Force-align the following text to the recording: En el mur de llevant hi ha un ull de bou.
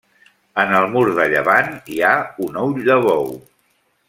En 0.61 0.71
el 0.77 0.87
mur 0.95 1.03
de 1.19 1.27
llevant 1.33 1.69
hi 1.97 2.01
ha 2.09 2.15
un 2.49 2.59
ull 2.65 2.83
de 2.89 3.01
bou. 3.09 3.31